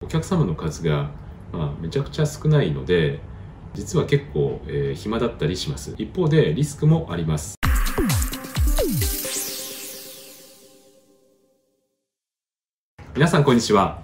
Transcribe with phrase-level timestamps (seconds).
[0.00, 1.10] お客様の数が、
[1.52, 3.20] まあ、めちゃくちゃ少ないので
[3.74, 5.94] 実は結構、えー、暇だったりします。
[5.98, 7.56] 一方でリスクもあります。
[13.14, 14.00] 皆さんこんにちは。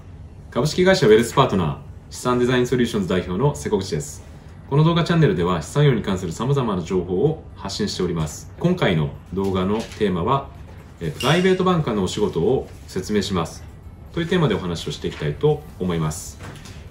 [0.51, 1.79] 株式会社ウェルスパートナー
[2.11, 4.22] 資産デザインソリューションズ代表の瀬古口です。
[4.69, 8.53] この動画チャンネルでは資産用に関する様々な情報を発信しております。
[8.61, 10.51] 今回の動画のテーマは
[10.99, 13.74] プライベートバンカーのお仕事を説明します。
[14.15, 16.38] というテーマでお話をしていきたいと思います。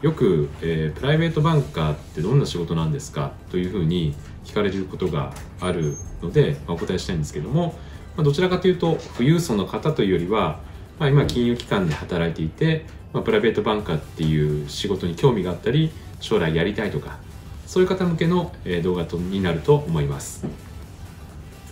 [0.02, 7.80] よく、えー、プライベートバンカーってどんな仕事なんですかというふうに聞かれることがあるので、まあ、お答えしたいんですけども、
[8.18, 10.60] まあ、どちらかというと富裕層の方というよりは、
[11.00, 17.20] まあ、今金融機関で働いていて、まあ、プライベートバンカーっていう仕事に興味があったり将来やりたいとか
[17.66, 18.52] そういう方向けの
[18.84, 20.46] 動画になると思います。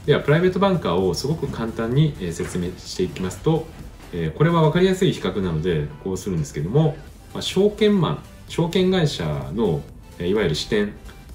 [0.06, 3.68] ではプライベートバンカーをすごく簡単に説明していきますと
[4.14, 6.96] えー、これは分かりやすい比較なのでこうするんですけども、
[7.34, 9.82] まあ、証券マン証券会社の、
[10.20, 10.94] え、いわゆる支店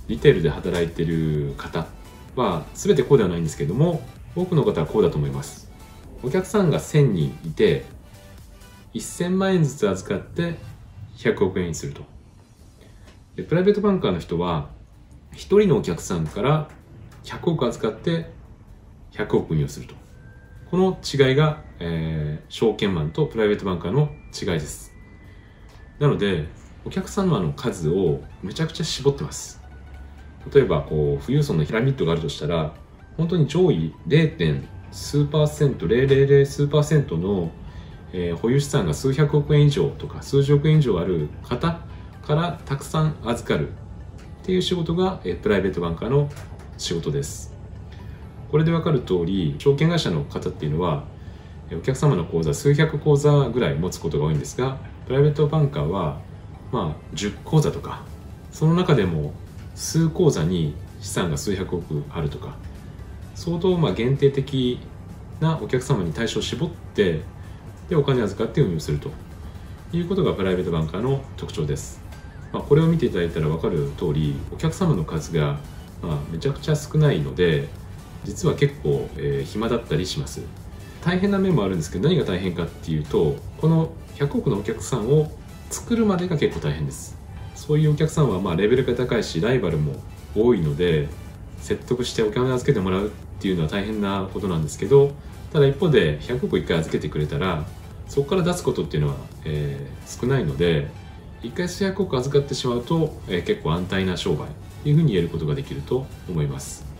[0.09, 1.87] リテールで働いてる方
[2.37, 4.03] は全てこうではないんですけども
[4.35, 5.71] 多くの方はこうだと思います。
[6.23, 7.85] お客さんが1000人いて
[8.95, 10.57] 1000万円ずつ預かって
[11.17, 12.03] 100億円にすると。
[13.35, 14.69] でプライベートバンカーの人は
[15.33, 16.69] 1人のお客さんから
[17.25, 18.31] 100億預かって
[19.13, 19.95] 100億にすると。
[20.71, 24.93] この違いが、えー、証券マンとプライベートバンカーの違いです。
[25.99, 26.49] なので、
[26.85, 29.61] お客様の数をめちゃくちゃ絞ってます。
[30.53, 32.75] 例えば、こう、富裕層のピラミッドがあるとしたら、
[33.17, 34.63] 本当に上位 0.
[34.91, 37.51] 数パーセント、000数パーセントの、
[38.13, 41.81] えー、保有資産が数百億円以上とか数十億円以上ある方
[42.23, 43.73] からたくさん預かるっ
[44.43, 46.31] ていう仕事が、えー、プライベートバンカーの
[46.79, 47.56] 仕事です。
[48.57, 51.05] これで分かる通り証券会社の方っていうのは
[51.71, 56.23] お客様の口座数百口座ぐらい持つことが多いんですがプライベートバンカーは
[56.73, 58.01] まあ10口座とか
[58.51, 59.35] その中でも
[59.75, 62.55] 数口座に資産が数百億あるとか
[63.35, 64.81] 相当まあ限定的
[65.39, 67.21] なお客様に対象を絞って
[67.91, 69.11] でお金を預かって運用すると
[69.93, 72.01] いうことがプライベートバンカーの特徴です、
[72.55, 75.59] まあ、これを見ていただいたら分かる通りお客様の数が
[76.03, 77.69] まあめちゃくちゃ少ないので
[78.27, 80.43] 実は結構、えー、暇だったりします。
[81.05, 85.31] 大変な面もあるんですけど何が大変かっていうとこの100億のお客さんを
[85.71, 87.17] 作るまでが結構大変です。
[87.55, 89.95] そういうお客さんはまあレベルが高いしライバルも
[90.35, 91.09] 多いので
[91.61, 93.11] 説得してお金を預けてもらうっ
[93.41, 95.13] ていうのは大変なことなんですけど
[95.53, 97.65] ただ一方で100億1回預けてくれたら
[98.09, 100.89] そこから出すことっていうのは、えー、少ないので
[101.43, 104.49] 1回数百億預かってしまうと、えー、結構安泰な商売
[104.83, 106.96] というふうに言えることができると思います。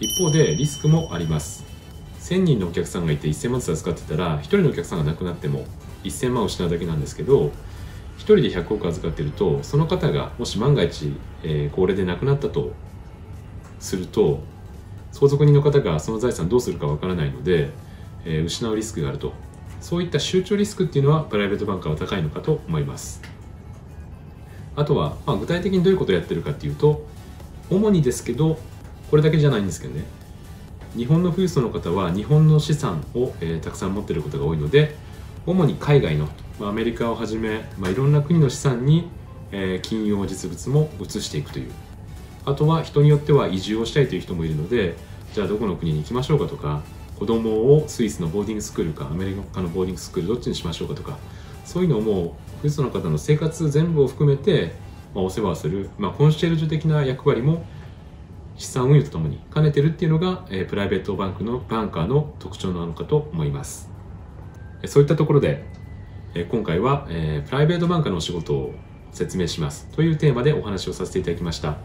[0.00, 1.64] 一方でリスクもあります。
[2.20, 5.66] 1000人のお客さんがいて1000万ずつ預かってたら1人のお客さんが亡くなっても
[6.04, 7.50] 1000万を失うだけなんですけど1
[8.18, 12.72] 人で100億預かってるとその方がもし万が一、えー、高齢で亡くなったと
[13.78, 14.40] すると
[15.12, 17.68] 相続人の方がその財産どうするかわからないので、
[18.24, 19.32] えー、失うリスクがあると。
[19.84, 23.20] そういった集中リスクっていうのはプライベートバンカーは高いのかと思います。
[24.76, 27.04] あとは、まあ、具体的にどういうことをやってるかっていうと
[27.68, 28.58] 主にですけど
[29.14, 30.02] これだけじゃないんですけどね。
[30.96, 34.96] 日本の富裕層の方は日本の資産を、えー、たくさん持ってることが多いので
[35.46, 39.08] 主に海外の、まあ、アメリカをはじめ、まあ、いろんな国の資産に、
[39.52, 41.70] えー、金融実物も移していくという。
[42.44, 44.96] あとは人によっては移住をしたいという人もいるので
[45.32, 46.82] じゃあどこの国に行きましょうかとか
[47.16, 51.18] 子供をスイスのボーディングスクールかアメリカのボーディングスクールどっちにしましょうかとか
[51.64, 54.74] そういうのも富裕層の方の生活全部を含めて、
[55.14, 57.64] まあ、お世話をする、まあ、コンシェルジュ的な役割も
[58.56, 63.90] 資産運用とともに兼ねてるっていうのが、え、プライベートバンクのバンカーの特徴なのかと思います。
[64.86, 65.64] そういったところで、
[66.34, 68.74] え、今回は、え、プライベートバンカーのお仕事を
[69.12, 69.88] 説明します。
[69.94, 71.78] というテーマでお話をさせていただきました。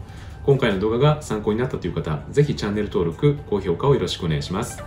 [0.44, 4.82] 今回の動画が参考になったという方是非チャンネル登録高評価をよろしくお願いします。